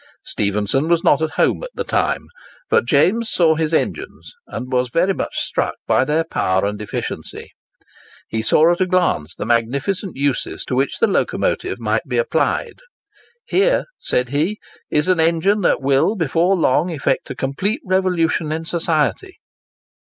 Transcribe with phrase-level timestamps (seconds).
[0.23, 2.25] Stephenson was not at home at the time,
[2.71, 7.51] but James saw his engines, and was very much struck by their power and efficiency.
[8.27, 12.79] He saw at a glance the magnificent uses to which the locomotive might be applied.
[13.45, 14.57] "Here," said he,
[14.89, 19.37] "is an engine that will, before long, effect a complete revolution in society."